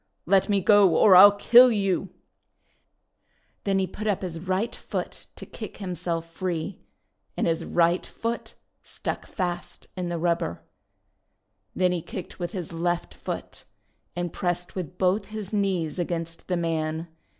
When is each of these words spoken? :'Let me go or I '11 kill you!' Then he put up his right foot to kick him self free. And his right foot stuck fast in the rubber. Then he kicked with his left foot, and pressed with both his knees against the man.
:'Let 0.25 0.49
me 0.49 0.61
go 0.61 0.97
or 0.97 1.15
I 1.15 1.25
'11 1.25 1.39
kill 1.39 1.71
you!' 1.71 2.09
Then 3.65 3.77
he 3.77 3.85
put 3.85 4.07
up 4.07 4.23
his 4.23 4.39
right 4.39 4.75
foot 4.75 5.27
to 5.35 5.45
kick 5.45 5.77
him 5.77 5.93
self 5.93 6.27
free. 6.27 6.79
And 7.37 7.45
his 7.45 7.63
right 7.63 8.03
foot 8.03 8.55
stuck 8.81 9.27
fast 9.27 9.85
in 9.95 10.09
the 10.09 10.17
rubber. 10.17 10.63
Then 11.75 11.91
he 11.91 12.01
kicked 12.01 12.39
with 12.39 12.51
his 12.53 12.73
left 12.73 13.13
foot, 13.13 13.63
and 14.15 14.33
pressed 14.33 14.73
with 14.73 14.97
both 14.97 15.25
his 15.27 15.53
knees 15.53 15.99
against 15.99 16.47
the 16.47 16.57
man. 16.57 17.07